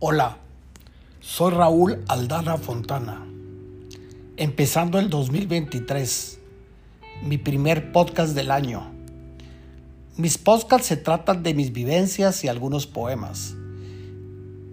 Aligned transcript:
Hola, 0.00 0.36
soy 1.20 1.52
Raúl 1.52 2.04
Aldana 2.06 2.56
Fontana. 2.56 3.26
Empezando 4.36 5.00
el 5.00 5.10
2023, 5.10 6.38
mi 7.24 7.36
primer 7.36 7.90
podcast 7.90 8.32
del 8.32 8.52
año. 8.52 8.92
Mis 10.16 10.38
podcasts 10.38 10.86
se 10.86 10.98
tratan 10.98 11.42
de 11.42 11.52
mis 11.52 11.72
vivencias 11.72 12.44
y 12.44 12.48
algunos 12.48 12.86
poemas. 12.86 13.56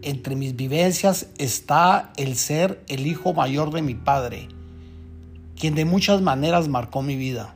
Entre 0.04 0.36
mis 0.36 0.56
vivencias 0.56 1.26
está 1.40 2.14
el 2.18 2.36
ser 2.36 2.84
el 2.88 3.08
hijo 3.08 3.34
mayor 3.34 3.74
de 3.74 3.82
mi 3.82 3.96
padre, 3.96 4.48
quien 5.60 5.74
de 5.74 5.86
muchas 5.86 6.22
maneras 6.22 6.68
marcó 6.68 7.02
mi 7.02 7.16
vida. 7.16 7.56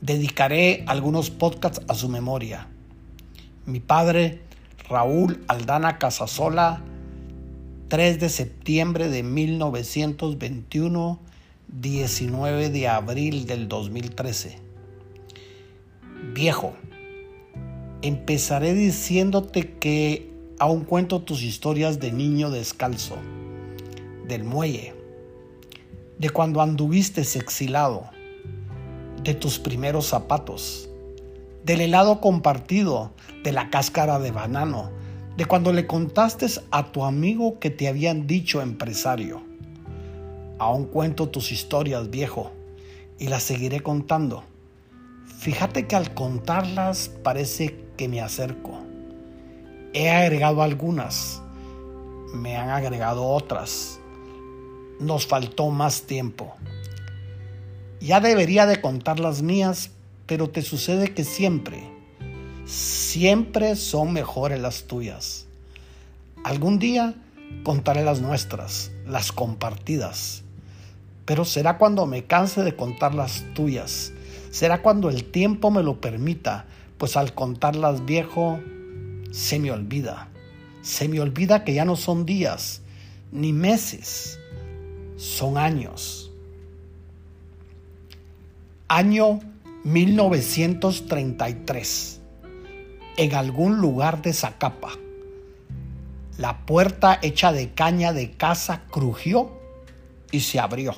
Dedicaré 0.00 0.84
algunos 0.86 1.28
podcasts 1.28 1.80
a 1.88 1.94
su 1.94 2.08
memoria. 2.08 2.68
Mi 3.66 3.80
padre 3.80 4.51
Raúl 4.92 5.42
Aldana 5.48 5.96
Casasola, 5.96 6.82
3 7.88 8.20
de 8.20 8.28
septiembre 8.28 9.08
de 9.08 9.22
1921, 9.22 11.18
19 11.68 12.68
de 12.68 12.88
abril 12.88 13.46
del 13.46 13.68
2013. 13.68 14.58
Viejo, 16.34 16.74
empezaré 18.02 18.74
diciéndote 18.74 19.78
que 19.78 20.30
aún 20.58 20.84
cuento 20.84 21.22
tus 21.22 21.42
historias 21.42 21.98
de 21.98 22.12
niño 22.12 22.50
descalzo, 22.50 23.16
del 24.28 24.44
muelle, 24.44 24.94
de 26.18 26.28
cuando 26.28 26.60
anduviste 26.60 27.22
exilado, 27.22 28.10
de 29.24 29.32
tus 29.32 29.58
primeros 29.58 30.04
zapatos 30.08 30.91
del 31.64 31.80
helado 31.80 32.20
compartido, 32.20 33.12
de 33.44 33.52
la 33.52 33.70
cáscara 33.70 34.18
de 34.18 34.30
banano, 34.30 34.90
de 35.36 35.44
cuando 35.44 35.72
le 35.72 35.86
contaste 35.86 36.46
a 36.70 36.92
tu 36.92 37.04
amigo 37.04 37.58
que 37.58 37.70
te 37.70 37.88
habían 37.88 38.26
dicho 38.26 38.60
empresario. 38.60 39.42
Aún 40.58 40.86
cuento 40.86 41.28
tus 41.28 41.52
historias, 41.52 42.10
viejo, 42.10 42.52
y 43.18 43.28
las 43.28 43.42
seguiré 43.42 43.80
contando. 43.80 44.44
Fíjate 45.38 45.86
que 45.86 45.96
al 45.96 46.14
contarlas 46.14 47.08
parece 47.22 47.76
que 47.96 48.08
me 48.08 48.20
acerco. 48.20 48.78
He 49.92 50.10
agregado 50.10 50.62
algunas, 50.62 51.42
me 52.34 52.56
han 52.56 52.70
agregado 52.70 53.26
otras. 53.26 53.98
Nos 55.00 55.26
faltó 55.26 55.70
más 55.70 56.02
tiempo. 56.02 56.54
Ya 58.00 58.20
debería 58.20 58.66
de 58.66 58.80
contar 58.80 59.20
las 59.20 59.42
mías, 59.42 59.90
pero 60.32 60.48
te 60.48 60.62
sucede 60.62 61.12
que 61.12 61.24
siempre, 61.24 61.82
siempre 62.64 63.76
son 63.76 64.14
mejores 64.14 64.58
las 64.58 64.84
tuyas. 64.84 65.44
Algún 66.42 66.78
día 66.78 67.14
contaré 67.64 68.02
las 68.02 68.22
nuestras, 68.22 68.92
las 69.06 69.30
compartidas, 69.30 70.42
pero 71.26 71.44
será 71.44 71.76
cuando 71.76 72.06
me 72.06 72.24
canse 72.24 72.62
de 72.62 72.74
contar 72.74 73.14
las 73.14 73.44
tuyas, 73.52 74.14
será 74.50 74.80
cuando 74.80 75.10
el 75.10 75.22
tiempo 75.22 75.70
me 75.70 75.82
lo 75.82 76.00
permita, 76.00 76.64
pues 76.96 77.18
al 77.18 77.34
contarlas 77.34 78.06
viejo, 78.06 78.58
se 79.32 79.58
me 79.58 79.70
olvida, 79.70 80.30
se 80.80 81.08
me 81.08 81.20
olvida 81.20 81.62
que 81.62 81.74
ya 81.74 81.84
no 81.84 81.94
son 81.94 82.24
días, 82.24 82.80
ni 83.32 83.52
meses, 83.52 84.38
son 85.18 85.58
años. 85.58 86.30
Año 88.88 89.40
1933, 89.84 92.20
en 93.16 93.34
algún 93.34 93.78
lugar 93.78 94.22
de 94.22 94.32
Zacapa. 94.32 94.90
La 96.38 96.64
puerta 96.66 97.18
hecha 97.20 97.50
de 97.50 97.72
caña 97.72 98.12
de 98.12 98.30
casa 98.30 98.84
crujió 98.92 99.50
y 100.30 100.38
se 100.40 100.60
abrió. 100.60 100.94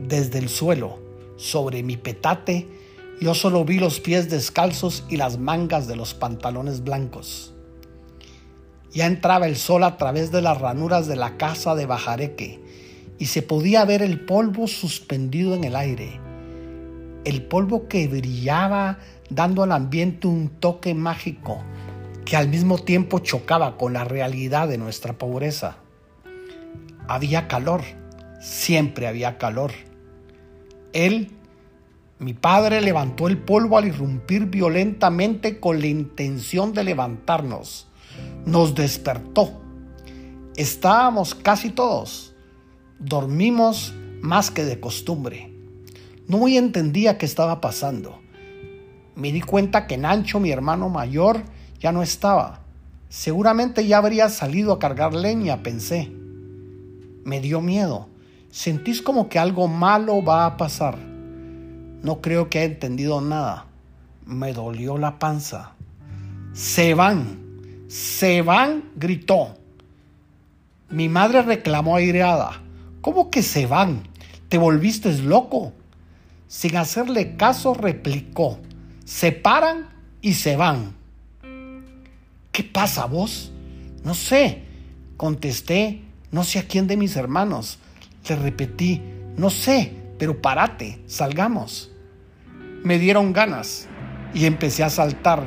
Desde 0.00 0.38
el 0.38 0.48
suelo, 0.48 1.00
sobre 1.36 1.82
mi 1.82 1.96
petate, 1.96 2.68
yo 3.20 3.34
solo 3.34 3.64
vi 3.64 3.80
los 3.80 3.98
pies 3.98 4.30
descalzos 4.30 5.02
y 5.08 5.16
las 5.16 5.38
mangas 5.38 5.88
de 5.88 5.96
los 5.96 6.14
pantalones 6.14 6.84
blancos. 6.84 7.52
Ya 8.92 9.06
entraba 9.06 9.48
el 9.48 9.56
sol 9.56 9.82
a 9.82 9.96
través 9.96 10.30
de 10.30 10.40
las 10.40 10.60
ranuras 10.60 11.08
de 11.08 11.16
la 11.16 11.36
casa 11.36 11.74
de 11.74 11.86
Bajareque 11.86 12.60
y 13.18 13.26
se 13.26 13.42
podía 13.42 13.84
ver 13.84 14.02
el 14.02 14.24
polvo 14.24 14.68
suspendido 14.68 15.56
en 15.56 15.64
el 15.64 15.74
aire 15.74 16.24
el 17.26 17.42
polvo 17.42 17.88
que 17.88 18.06
brillaba 18.06 18.98
dando 19.30 19.64
al 19.64 19.72
ambiente 19.72 20.28
un 20.28 20.48
toque 20.48 20.94
mágico 20.94 21.60
que 22.24 22.36
al 22.36 22.48
mismo 22.48 22.78
tiempo 22.78 23.18
chocaba 23.18 23.76
con 23.76 23.92
la 23.92 24.04
realidad 24.04 24.68
de 24.68 24.78
nuestra 24.78 25.12
pobreza. 25.18 25.78
Había 27.08 27.48
calor, 27.48 27.82
siempre 28.40 29.08
había 29.08 29.38
calor. 29.38 29.72
Él, 30.92 31.32
mi 32.20 32.32
padre, 32.32 32.80
levantó 32.80 33.26
el 33.26 33.38
polvo 33.38 33.76
al 33.76 33.86
irrumpir 33.86 34.46
violentamente 34.46 35.58
con 35.58 35.80
la 35.80 35.88
intención 35.88 36.72
de 36.74 36.84
levantarnos. 36.84 37.88
Nos 38.44 38.76
despertó. 38.76 39.60
Estábamos 40.54 41.34
casi 41.34 41.70
todos. 41.70 42.34
Dormimos 43.00 43.94
más 44.20 44.52
que 44.52 44.64
de 44.64 44.78
costumbre. 44.78 45.55
No 46.28 46.38
muy 46.38 46.56
entendía 46.56 47.18
qué 47.18 47.26
estaba 47.26 47.60
pasando. 47.60 48.20
Me 49.14 49.32
di 49.32 49.40
cuenta 49.40 49.86
que 49.86 49.96
Nancho, 49.96 50.40
mi 50.40 50.50
hermano 50.50 50.88
mayor, 50.88 51.42
ya 51.78 51.92
no 51.92 52.02
estaba. 52.02 52.60
Seguramente 53.08 53.86
ya 53.86 53.98
habría 53.98 54.28
salido 54.28 54.72
a 54.72 54.78
cargar 54.78 55.14
leña, 55.14 55.62
pensé. 55.62 56.12
Me 57.24 57.40
dio 57.40 57.60
miedo. 57.60 58.08
Sentís 58.50 59.02
como 59.02 59.28
que 59.28 59.38
algo 59.38 59.68
malo 59.68 60.22
va 60.24 60.46
a 60.46 60.56
pasar. 60.56 60.98
No 60.98 62.20
creo 62.20 62.50
que 62.50 62.58
haya 62.58 62.72
entendido 62.72 63.20
nada. 63.20 63.66
Me 64.24 64.52
dolió 64.52 64.98
la 64.98 65.18
panza. 65.18 65.74
Se 66.52 66.94
van, 66.94 67.38
se 67.88 68.42
van, 68.42 68.90
gritó. 68.96 69.54
Mi 70.90 71.08
madre 71.08 71.42
reclamó 71.42 71.96
aireada. 71.96 72.62
¿Cómo 73.00 73.30
que 73.30 73.42
se 73.42 73.66
van? 73.66 74.02
¿Te 74.48 74.58
volviste 74.58 75.12
loco? 75.18 75.72
Sin 76.48 76.76
hacerle 76.76 77.36
caso, 77.36 77.74
replicó, 77.74 78.58
se 79.04 79.32
paran 79.32 79.88
y 80.20 80.34
se 80.34 80.56
van. 80.56 80.94
¿Qué 82.52 82.62
pasa 82.62 83.06
vos? 83.06 83.52
No 84.04 84.14
sé, 84.14 84.62
contesté, 85.16 86.02
no 86.30 86.44
sé 86.44 86.60
a 86.60 86.66
quién 86.66 86.86
de 86.86 86.96
mis 86.96 87.16
hermanos. 87.16 87.78
Le 88.28 88.36
repetí, 88.36 89.02
no 89.36 89.50
sé, 89.50 89.92
pero 90.18 90.40
párate, 90.40 91.02
salgamos. 91.06 91.90
Me 92.82 92.98
dieron 92.98 93.32
ganas 93.32 93.88
y 94.32 94.46
empecé 94.46 94.84
a 94.84 94.90
saltar, 94.90 95.42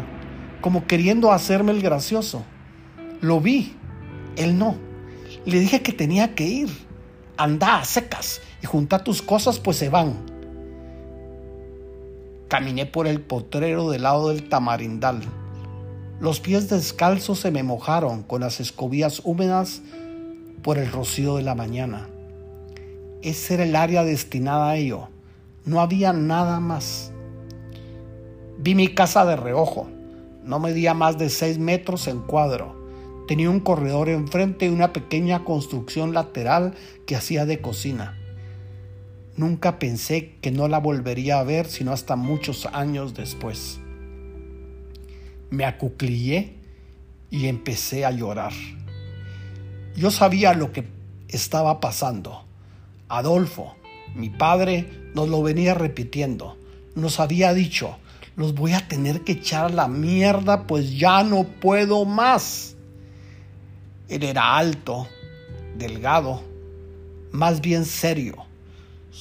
como 0.61 0.85
queriendo 0.85 1.31
hacerme 1.31 1.71
el 1.71 1.81
gracioso. 1.81 2.43
Lo 3.21 3.39
vi, 3.39 3.73
él 4.35 4.57
no. 4.57 4.75
Le 5.45 5.59
dije 5.59 5.81
que 5.81 5.93
tenía 5.93 6.35
que 6.35 6.45
ir. 6.45 6.69
Anda 7.37 7.77
a 7.79 7.85
secas 7.85 8.41
y 8.61 8.65
junta 8.65 9.03
tus 9.03 9.21
cosas, 9.21 9.59
pues 9.59 9.77
se 9.77 9.87
van. 9.87 10.28
Caminé 12.49 12.87
por 12.87 13.05
el 13.05 13.21
potrero 13.21 13.91
del 13.91 14.01
lado 14.01 14.29
del 14.29 14.49
tamarindal. 14.49 15.21
Los 16.19 16.39
pies 16.39 16.67
descalzos 16.67 17.39
se 17.39 17.51
me 17.51 17.61
mojaron 17.61 18.23
con 18.23 18.41
las 18.41 18.59
escobillas 18.59 19.21
húmedas 19.23 19.83
por 20.63 20.79
el 20.79 20.91
rocío 20.91 21.35
de 21.35 21.43
la 21.43 21.53
mañana. 21.53 22.09
Ese 23.21 23.53
era 23.53 23.65
el 23.65 23.75
área 23.75 24.03
destinada 24.03 24.71
a 24.71 24.77
ello. 24.77 25.09
No 25.63 25.79
había 25.79 26.11
nada 26.11 26.59
más. 26.59 27.11
Vi 28.57 28.73
mi 28.73 28.95
casa 28.95 29.25
de 29.25 29.35
reojo. 29.35 29.87
No 30.43 30.57
medía 30.57 30.95
más 30.95 31.19
de 31.19 31.29
seis 31.29 31.59
metros 31.59 32.07
en 32.07 32.19
cuadro. 32.19 32.75
Tenía 33.27 33.51
un 33.51 33.59
corredor 33.59 34.09
enfrente 34.09 34.65
y 34.65 34.69
una 34.69 34.91
pequeña 34.91 35.45
construcción 35.45 36.15
lateral 36.15 36.73
que 37.05 37.15
hacía 37.15 37.45
de 37.45 37.61
cocina. 37.61 38.18
Nunca 39.39 39.79
pensé 39.79 40.35
que 40.41 40.51
no 40.51 40.67
la 40.67 40.79
volvería 40.79 41.39
a 41.39 41.43
ver 41.45 41.65
sino 41.65 41.93
hasta 41.93 42.17
muchos 42.17 42.65
años 42.73 43.13
después. 43.13 43.79
Me 45.49 45.63
acuclillé 45.63 46.57
y 47.29 47.47
empecé 47.47 48.03
a 48.03 48.11
llorar. 48.11 48.51
Yo 49.95 50.11
sabía 50.11 50.53
lo 50.53 50.73
que 50.73 50.89
estaba 51.29 51.79
pasando. 51.79 52.43
Adolfo, 53.07 53.77
mi 54.13 54.29
padre, 54.29 54.89
nos 55.15 55.29
lo 55.29 55.41
venía 55.41 55.73
repitiendo. 55.73 56.57
Nos 56.95 57.21
había 57.21 57.53
dicho, 57.53 57.97
los 58.35 58.55
voy 58.55 58.73
a 58.73 58.89
tener 58.89 59.21
que 59.21 59.31
echar 59.31 59.67
a 59.67 59.69
la 59.69 59.87
mierda, 59.87 60.67
pues 60.67 60.99
ya 60.99 61.23
no 61.23 61.45
puedo 61.45 62.03
más. 62.03 62.75
Él 64.09 64.23
era 64.23 64.57
alto, 64.57 65.07
delgado, 65.77 66.43
más 67.31 67.61
bien 67.61 67.85
serio 67.85 68.48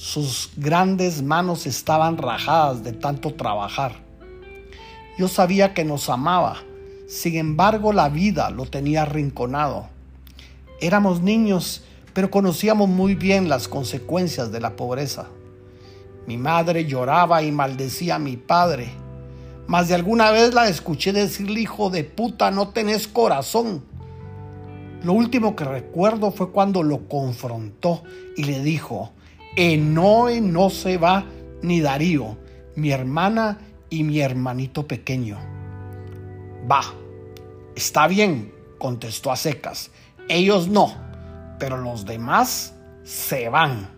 sus 0.01 0.51
grandes 0.55 1.21
manos 1.21 1.65
estaban 1.65 2.17
rajadas 2.17 2.85
de 2.85 2.93
tanto 2.93 3.33
trabajar. 3.33 3.97
Yo 5.17 5.27
sabía 5.27 5.73
que 5.73 5.83
nos 5.83 6.09
amaba, 6.09 6.63
Sin 7.09 7.35
embargo, 7.35 7.91
la 7.91 8.07
vida 8.07 8.49
lo 8.49 8.65
tenía 8.65 9.01
arrinconado. 9.01 9.89
Éramos 10.79 11.21
niños, 11.21 11.83
pero 12.13 12.31
conocíamos 12.31 12.87
muy 12.87 13.15
bien 13.15 13.49
las 13.49 13.67
consecuencias 13.67 14.53
de 14.53 14.61
la 14.61 14.77
pobreza. 14.77 15.27
Mi 16.27 16.37
madre 16.37 16.85
lloraba 16.85 17.41
y 17.41 17.51
maldecía 17.51 18.15
a 18.15 18.19
mi 18.19 18.37
padre. 18.37 18.91
Más 19.67 19.89
de 19.89 19.95
alguna 19.95 20.31
vez 20.31 20.53
la 20.53 20.69
escuché 20.69 21.11
decirle, 21.11 21.61
hijo 21.61 21.89
de 21.89 22.05
puta, 22.05 22.51
no 22.51 22.69
tenés 22.69 23.07
corazón. 23.07 23.83
Lo 25.03 25.11
último 25.11 25.57
que 25.57 25.65
recuerdo 25.65 26.31
fue 26.31 26.51
cuando 26.51 26.83
lo 26.83 27.09
confrontó 27.09 28.03
y 28.37 28.43
le 28.43 28.61
dijo, 28.61 29.11
Enoe 29.61 30.39
no 30.39 30.69
se 30.69 30.97
va 30.97 31.25
ni 31.61 31.81
Darío, 31.81 32.37
mi 32.77 32.91
hermana 32.91 33.57
y 33.89 34.05
mi 34.05 34.21
hermanito 34.21 34.87
pequeño. 34.87 35.37
Va, 36.71 36.79
está 37.75 38.07
bien, 38.07 38.53
contestó 38.77 39.33
a 39.33 39.35
secas. 39.35 39.91
Ellos 40.29 40.69
no, 40.69 40.93
pero 41.59 41.75
los 41.75 42.05
demás 42.05 42.73
se 43.03 43.49
van. 43.49 43.89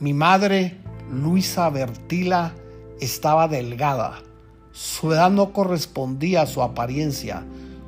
Mi 0.00 0.14
madre, 0.14 0.78
Luisa 1.10 1.68
Bertila, 1.68 2.54
estaba 2.98 3.46
delgada. 3.46 4.22
Su 4.72 5.12
edad 5.12 5.30
no 5.30 5.52
correspondía 5.52 6.40
a 6.40 6.46
su 6.46 6.62
apariencia. 6.62 7.44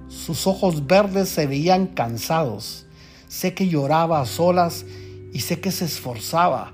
Sus 0.08 0.46
ojos 0.46 0.86
verdes 0.86 1.30
se 1.30 1.46
veían 1.46 1.86
cansados. 1.86 2.84
Sé 3.26 3.54
que 3.54 3.68
lloraba 3.68 4.20
a 4.20 4.26
solas 4.26 4.84
y 5.34 5.40
sé 5.40 5.60
que 5.60 5.70
se 5.70 5.84
esforzaba, 5.84 6.72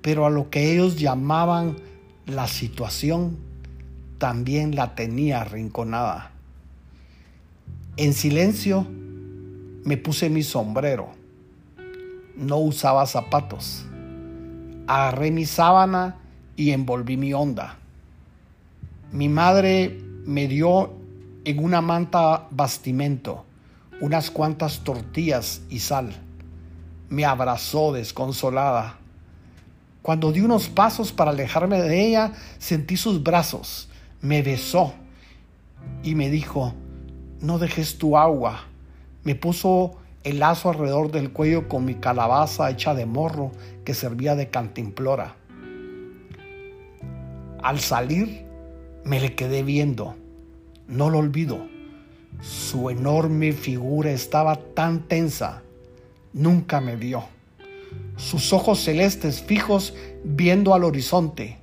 pero 0.00 0.24
a 0.24 0.30
lo 0.30 0.48
que 0.48 0.72
ellos 0.72 0.98
llamaban 0.98 1.76
la 2.26 2.46
situación 2.46 3.36
también 4.16 4.74
la 4.74 4.94
tenía 4.94 5.42
arrinconada. 5.42 6.30
En 7.96 8.14
silencio 8.14 8.86
me 9.84 9.96
puse 9.96 10.30
mi 10.30 10.42
sombrero. 10.42 11.10
No 12.36 12.58
usaba 12.58 13.04
zapatos. 13.04 13.84
Agarré 14.86 15.30
mi 15.32 15.44
sábana 15.44 16.16
y 16.56 16.70
envolví 16.70 17.16
mi 17.16 17.34
onda. 17.34 17.76
Mi 19.10 19.28
madre 19.28 20.00
me 20.24 20.46
dio 20.46 20.92
en 21.44 21.62
una 21.62 21.80
manta 21.80 22.46
bastimento 22.50 23.44
unas 24.00 24.30
cuantas 24.30 24.84
tortillas 24.84 25.62
y 25.68 25.80
sal. 25.80 26.14
Me 27.08 27.24
abrazó 27.24 27.92
desconsolada. 27.92 28.98
Cuando 30.02 30.32
di 30.32 30.40
unos 30.40 30.68
pasos 30.68 31.12
para 31.12 31.30
alejarme 31.30 31.80
de 31.82 32.06
ella, 32.06 32.32
sentí 32.58 32.96
sus 32.96 33.22
brazos, 33.22 33.88
me 34.20 34.42
besó 34.42 34.94
y 36.02 36.14
me 36.14 36.30
dijo, 36.30 36.74
no 37.40 37.58
dejes 37.58 37.98
tu 37.98 38.16
agua. 38.16 38.64
Me 39.24 39.34
puso 39.34 39.96
el 40.24 40.40
lazo 40.40 40.70
alrededor 40.70 41.10
del 41.10 41.32
cuello 41.32 41.68
con 41.68 41.84
mi 41.84 41.94
calabaza 41.94 42.70
hecha 42.70 42.94
de 42.94 43.06
morro 43.06 43.52
que 43.84 43.94
servía 43.94 44.34
de 44.34 44.50
cantimplora. 44.50 45.36
Al 47.62 47.80
salir, 47.80 48.46
me 49.04 49.20
le 49.20 49.34
quedé 49.34 49.62
viendo. 49.62 50.16
No 50.86 51.10
lo 51.10 51.18
olvido. 51.18 51.66
Su 52.40 52.90
enorme 52.90 53.52
figura 53.52 54.10
estaba 54.10 54.56
tan 54.56 55.00
tensa. 55.00 55.62
Nunca 56.32 56.80
me 56.80 56.96
vio. 56.96 57.24
Sus 58.16 58.52
ojos 58.52 58.80
celestes 58.80 59.40
fijos 59.40 59.94
viendo 60.24 60.74
al 60.74 60.84
horizonte. 60.84 61.58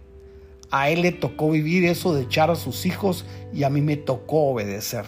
A 0.72 0.90
él 0.90 1.04
le 1.04 1.12
tocó 1.12 1.52
vivir 1.52 1.86
eso 1.86 2.14
de 2.14 2.24
echar 2.24 2.50
a 2.50 2.56
sus 2.56 2.86
hijos 2.86 3.26
y 3.54 3.64
a 3.64 3.70
mí 3.70 3.82
me 3.82 3.98
tocó 3.98 4.50
obedecer. 4.50 5.06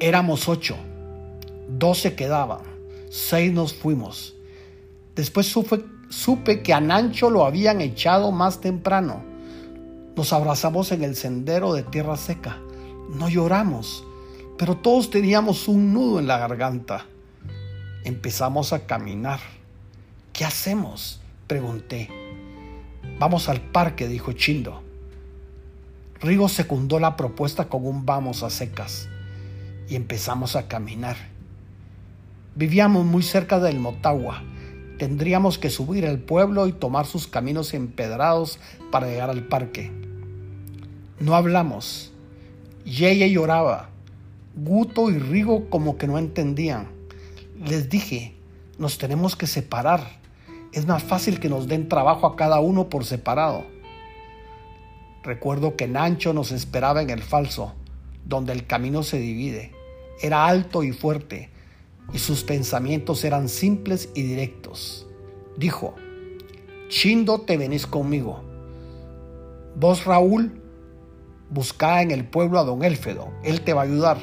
Éramos 0.00 0.48
ocho, 0.48 0.76
doce 1.68 2.14
quedaban, 2.14 2.60
seis 3.10 3.52
nos 3.52 3.72
fuimos. 3.72 4.34
Después 5.14 5.46
supe, 5.46 5.84
supe 6.10 6.62
que 6.62 6.74
a 6.74 6.80
Nancho 6.80 7.30
lo 7.30 7.46
habían 7.46 7.80
echado 7.80 8.32
más 8.32 8.60
temprano. 8.60 9.22
Nos 10.16 10.32
abrazamos 10.32 10.92
en 10.92 11.02
el 11.02 11.16
sendero 11.16 11.72
de 11.72 11.84
tierra 11.84 12.16
seca. 12.16 12.58
No 13.08 13.28
lloramos, 13.28 14.04
pero 14.58 14.76
todos 14.76 15.10
teníamos 15.10 15.68
un 15.68 15.92
nudo 15.92 16.20
en 16.20 16.26
la 16.26 16.38
garganta. 16.38 17.06
Empezamos 18.04 18.74
a 18.74 18.86
caminar. 18.86 19.40
¿Qué 20.34 20.44
hacemos? 20.44 21.22
Pregunté. 21.46 22.10
Vamos 23.18 23.48
al 23.48 23.62
parque, 23.62 24.08
dijo 24.08 24.32
Chindo. 24.32 24.82
Rigo 26.20 26.50
secundó 26.50 27.00
la 27.00 27.16
propuesta 27.16 27.70
con 27.70 27.86
un 27.86 28.04
vamos 28.04 28.42
a 28.42 28.50
secas 28.50 29.08
y 29.88 29.96
empezamos 29.96 30.54
a 30.54 30.68
caminar. 30.68 31.16
Vivíamos 32.54 33.06
muy 33.06 33.22
cerca 33.22 33.58
del 33.58 33.80
Motagua. 33.80 34.42
Tendríamos 34.98 35.56
que 35.58 35.70
subir 35.70 36.06
al 36.06 36.18
pueblo 36.18 36.66
y 36.66 36.72
tomar 36.72 37.06
sus 37.06 37.26
caminos 37.26 37.72
empedrados 37.72 38.58
para 38.90 39.06
llegar 39.06 39.30
al 39.30 39.44
parque. 39.44 39.90
No 41.20 41.34
hablamos. 41.34 42.12
Yeye 42.84 43.30
lloraba. 43.30 43.88
Guto 44.54 45.10
y 45.10 45.18
Rigo 45.18 45.70
como 45.70 45.96
que 45.96 46.06
no 46.06 46.18
entendían. 46.18 46.93
Les 47.58 47.88
dije, 47.88 48.34
nos 48.78 48.98
tenemos 48.98 49.36
que 49.36 49.46
separar. 49.46 50.20
Es 50.72 50.86
más 50.86 51.02
fácil 51.02 51.38
que 51.38 51.48
nos 51.48 51.68
den 51.68 51.88
trabajo 51.88 52.26
a 52.26 52.36
cada 52.36 52.60
uno 52.60 52.88
por 52.88 53.04
separado. 53.04 53.64
Recuerdo 55.22 55.76
que 55.76 55.86
Nancho 55.86 56.32
nos 56.32 56.50
esperaba 56.52 57.00
en 57.00 57.10
el 57.10 57.22
falso, 57.22 57.74
donde 58.26 58.52
el 58.52 58.66
camino 58.66 59.02
se 59.02 59.18
divide. 59.18 59.72
Era 60.20 60.46
alto 60.46 60.82
y 60.82 60.92
fuerte, 60.92 61.50
y 62.12 62.18
sus 62.18 62.42
pensamientos 62.44 63.24
eran 63.24 63.48
simples 63.48 64.10
y 64.14 64.22
directos. 64.22 65.06
Dijo, 65.56 65.94
Chindo, 66.88 67.40
te 67.40 67.56
venís 67.56 67.86
conmigo. 67.86 68.42
Vos, 69.76 70.04
Raúl, 70.04 70.60
buscá 71.50 72.02
en 72.02 72.10
el 72.10 72.24
pueblo 72.24 72.58
a 72.58 72.64
don 72.64 72.84
Elfedo, 72.84 73.32
él 73.42 73.62
te 73.62 73.72
va 73.72 73.82
a 73.82 73.84
ayudar. 73.84 74.18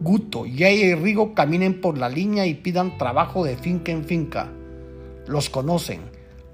Guto, 0.00 0.46
Yaya 0.46 0.86
y 0.86 0.94
Rigo 0.94 1.34
caminen 1.34 1.80
por 1.80 1.98
la 1.98 2.08
línea 2.08 2.46
y 2.46 2.54
pidan 2.54 2.98
trabajo 2.98 3.44
de 3.44 3.56
finca 3.56 3.90
en 3.90 4.04
finca. 4.04 4.48
Los 5.26 5.50
conocen, 5.50 6.02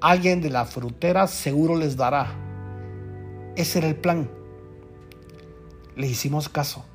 alguien 0.00 0.41
de 0.41 0.49
la 0.49 0.64
frutera 0.64 1.26
seguro 1.26 1.76
les 1.76 1.99
dará. 1.99 2.28
Ese 3.54 3.80
era 3.80 3.88
el 3.88 3.97
plan. 3.97 4.30
Le 5.95 6.07
hicimos 6.07 6.49
caso. 6.49 6.87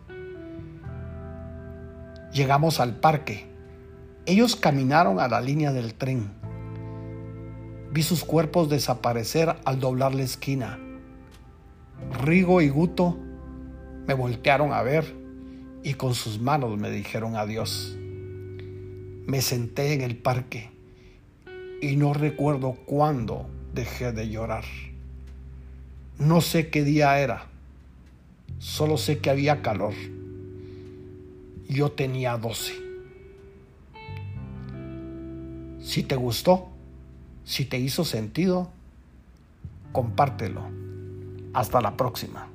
Llegamos 2.34 2.80
al 2.80 3.00
parque. 3.00 3.46
Ellos 4.26 4.56
caminaron 4.56 5.20
a 5.20 5.28
la 5.28 5.42
línea 5.42 5.72
del 5.72 5.94
tren. 5.94 6.32
Vi 7.92 8.02
sus 8.02 8.24
cuerpos 8.24 8.70
desaparecer 8.70 9.56
al 9.66 9.80
doblar 9.80 10.16
la 10.16 10.24
esquina. 10.24 10.80
Rigo 12.24 12.60
y 12.62 12.70
Guto 12.70 13.18
me 14.08 14.16
voltearon 14.16 14.74
a 14.74 14.82
ver 14.82 15.19
y 15.84 15.94
con 15.94 16.16
sus 16.16 16.40
manos 16.40 16.78
me 16.78 16.92
dijeron 16.92 17.36
adiós. 17.36 17.96
Me 19.26 19.42
senté 19.42 19.94
en 19.94 20.02
el 20.02 20.18
parque 20.18 20.70
y 21.82 21.96
no 21.96 22.14
recuerdo 22.14 22.74
cuándo 22.86 23.50
dejé 23.74 24.12
de 24.12 24.30
llorar. 24.30 24.66
No 26.18 26.42
sé 26.42 26.70
qué 26.70 26.84
día 26.84 27.20
era, 27.20 27.48
solo 28.58 28.98
sé 28.98 29.20
que 29.20 29.30
había 29.30 29.62
calor 29.62 29.94
yo 31.70 31.92
tenía 31.92 32.36
12. 32.36 32.74
Si 35.80 36.04
te 36.04 36.16
gustó, 36.16 36.68
si 37.46 37.66
te 37.66 37.78
hizo 37.78 38.04
sentido, 38.04 38.72
compártelo. 39.92 40.64
Hasta 41.54 41.80
la 41.80 41.96
próxima. 41.96 42.48